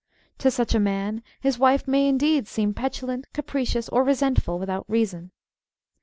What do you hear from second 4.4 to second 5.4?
without reason.